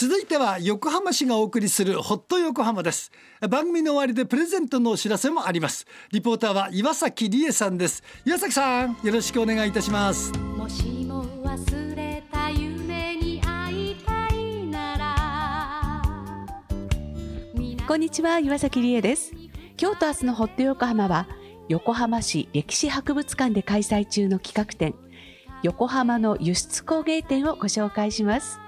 [0.00, 3.12] 続いては横浜市がお送りするホット横浜です。
[3.50, 5.86] 番組の終わりでプレゼントのお知らせもあります。
[6.10, 8.02] リポーターは岩崎理恵さんです。
[8.24, 10.32] 岩崎さんよろしくお願いいたします。
[10.32, 16.02] もしも忘れた夢に会いたいなら。
[17.86, 19.34] こんにちは岩崎理恵です。
[19.78, 21.28] 今日と明日のホット横浜は
[21.68, 24.94] 横浜市歴史博物館で開催中の企画展
[25.62, 28.58] 横浜の輸出工芸展をご紹介します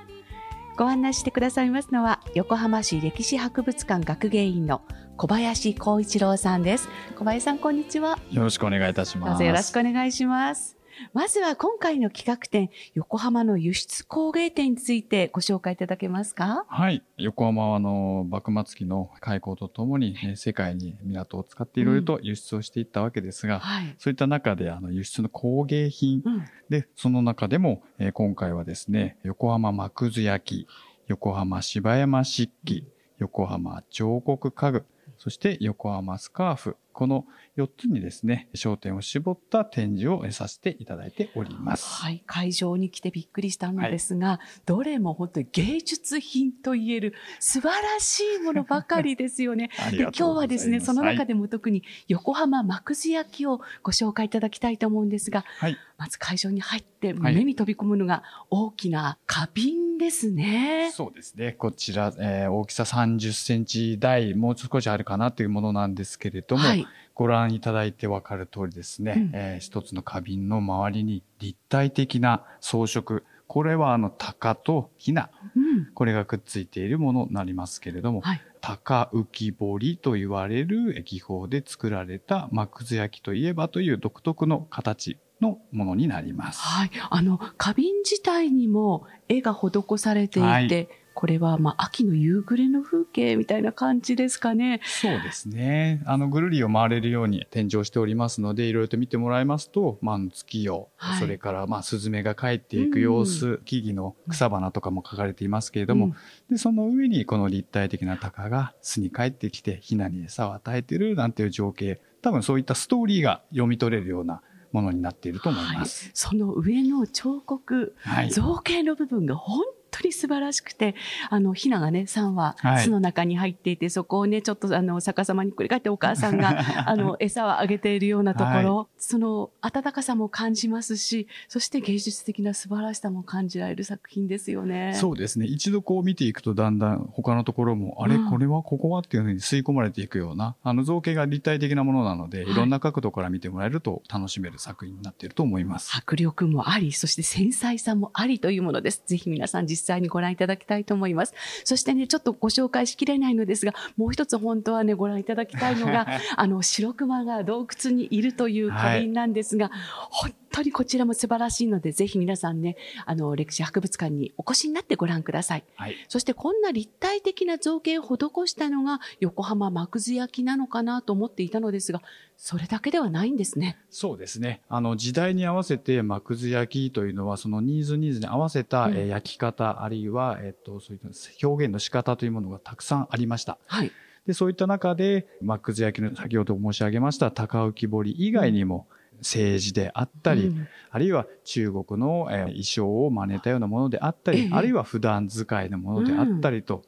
[0.76, 4.82] ご案内してくださいますのは横浜市歴史博物館学芸員の
[5.16, 6.88] 小林光一郎さんです。
[7.16, 8.18] 小林さんこんにちは。
[8.30, 9.30] よろしくお願いいたします。
[9.30, 10.81] どうぞよろしくお願いします
[11.12, 16.64] まずは今回の企画展、横浜の輸出工芸展についてご紹介いただけますか？
[16.68, 17.02] はい。
[17.16, 30.68] 横浜はあの、幕末期の開港とともに、ね、世界に港を使っていろいろと輸出をしていったわけですが、うんはい、そういった中であの輸出の工芸品、うん、で、その中でも、えー、今回はですね、横浜幕図焼き、
[31.08, 32.86] 横浜芝山漆器、
[33.18, 34.84] 横浜彫刻家具、
[35.22, 42.02] そして横浜スカーフ、この4つにですね、焦点を絞った展示をさせていただいております。
[42.02, 49.70] はい、会場に来てびっくりしたのですが、はい、どれも本当に芸術品と言える素晴らしいものばかりですよね。
[49.92, 60.90] で今日はですね、その中でも特に横浜幕津焼きをご紹介いただきたいと思うんですが、はい、まず会場に入って目に飛び込むのが大きな花瓶ですね。
[60.92, 61.52] そうですね。
[61.52, 86.60] こちら、えー、大きさ30センチ台、もう少しあるかなというものなんですけれども、はい、ご覧いただいてわかる通りですね、うん、えー、一つの花瓶の周りに立体的な装飾、これはあの鷹とひな、うん、これがくっついているものになりますけれども、はい、鷹浮き彫りと言われる技法で作られた幕津焼きといえばという独特の形のものになります。
[86.60, 86.90] はい。
[87.10, 94.80] あの、花瓶自体にも絵が施されていて、はいこれは、まあ、秋の夕暮れの風景みたいな感じですかね。
[94.84, 96.02] そうですね。
[96.06, 106.14] あの、ぐるりを回れるように展示をしておりますので、いろいろと見てもらいますと、まあ、月夜、はい、それから、まあ、スズメが帰っていく様子、うん、木々の草花とかも書かれていますけれども、うん、
[106.50, 114.40] で、その上にこの立体的な鷹が巣に帰ってきて、ヒナに餌を与えているなんていう情景、多分そういったストーリーが読み取れるような
[114.72, 116.06] ものになっていると思います。
[116.06, 120.94] はい、その上の彫刻、はい、造形の部分が本当に素晴らしくて、
[121.30, 126.58] あの、ひながね、3羽、巣の中に入っていて、そこをね、ちょっとあの、逆さまに繰り返ってお母さんが、
[126.88, 134.94] あの、餌をあげているようなところ、はい、その温かさも感じますし、そして芸術的な素晴らしさも感じられる作品ですよね。
[134.94, 135.46] そうですね。
[135.46, 145.90] 一度こう見ていくと、だんだん他のところも、あれ、これはここはっていうふうに吸い込まれていくような、あの、造形が立体的なものなので、いろんな角度から見てもらえると楽しめる作品になっていると思います。
[145.96, 149.02] 迫力もあり、そして繊細さもありというものです。
[149.06, 151.34] ぜひ皆さん実際にご覧いただきたいと思います。
[151.64, 156.06] そしてね、ちょっとご紹介しきれないのですが、もう一つ本当はね、ご覧いただきたいのが、
[156.36, 162.76] あの、白熊が洞窟にいるという花瓶なんですが、はい、当にこちらも素晴らしいので、ぜひ皆さんね、
[163.06, 165.64] あの、歴史博物館にお越しになってご覧ください。
[165.76, 165.96] はい。
[166.08, 172.02] そしてこんな立体的な造形を施したのが、横浜幕津焼きなのかなと思っていたのですが、
[172.36, 173.78] それだけではないんですね。
[173.90, 174.60] そうですね。
[174.68, 181.08] あの、時代に合わせて幕津焼きというのは、そのニーズニーズに合わせた、うん、え焼き方、あるいは、えっと、そういった
[181.46, 183.58] 表現の仕方というものがたくさんありました。
[183.66, 183.92] はい。
[184.26, 196.82] で、そういった中で、幕津焼きの先ほど申し上げました高浮き彫り以外にも、うん政治であったり、うん、あるいは中国の、えー、衣装を真似たようなものであったり、あるいは普段使いのものであったりと、うん、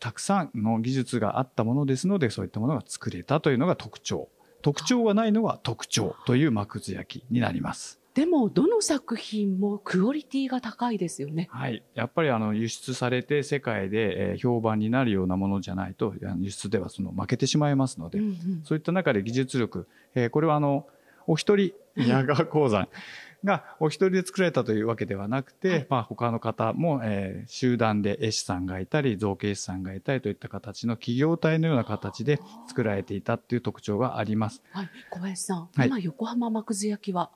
[0.00, 4.28] たくさんの技術があったものですので、そういったものが作れたというのが特徴。
[4.62, 7.98] 特徴がないのは特徴という幕図焼きになります。
[8.18, 11.46] でも、どの作品もクオリティが高いですよね。
[11.52, 11.84] はい。
[11.94, 20.88] やっぱりあの、輸出されて世界で、えー、評判になるようなものじゃないと、輸出ではその負けてしまいますので、うんうん、そういった中で技術力、えー、これはあの、
[21.28, 22.88] お一人、宮川鉱山
[23.44, 34.62] がお一人で作られたというわけではなくて、はい、まあ他の方も、えー、集団で絵師さんがいたり、造形師さんがいたりといった形の企業体のような形で作られていたっていう特徴があります。
[34.72, 34.88] はい。
[35.10, 37.30] 小林さん、はい、今横浜幕津焼は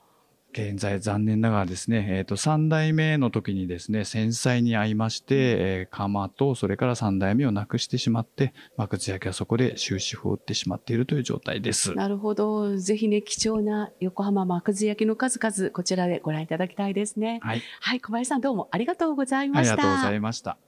[0.52, 11.94] 現在残念ながらですね、えっ、ー、と、三代目の時にですね、戦災に遭いまして、えー、釜と、それから三代目をなくしてしまって、幕津焼はそこで終止符を打ってしまっているという状態です。
[11.94, 12.76] なるほど。
[12.76, 17.40] ぜひね、貴重な横浜幕津焼の数々、こちらでご覧いただきたいですね。
[17.42, 17.62] はい。
[17.80, 19.72] はい、小林さんどうもありがとうございました。
[19.72, 20.58] ありがとうございました。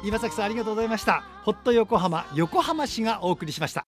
[0.06, 1.24] 岩崎さんありがとうございました。
[1.42, 3.85] ホット横浜横浜市がお送りしました。